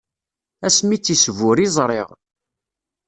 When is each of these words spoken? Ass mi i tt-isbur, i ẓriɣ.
Ass 0.67 0.77
mi 0.85 0.93
i 0.97 0.97
tt-isbur, 0.99 1.57
i 1.65 1.67
ẓriɣ. 1.75 2.09